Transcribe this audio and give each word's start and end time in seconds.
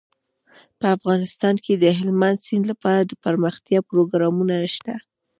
په 0.79 0.85
افغانستان 0.97 1.55
کې 1.63 1.73
د 1.75 1.85
هلمند 1.99 2.37
سیند 2.45 2.65
لپاره 2.71 2.99
د 3.03 3.11
پرمختیا 3.23 3.79
پروګرامونه 3.89 4.55
شته. 4.75 4.95